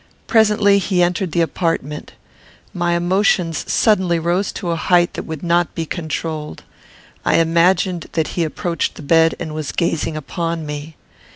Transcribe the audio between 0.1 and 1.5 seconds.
Presently he entered the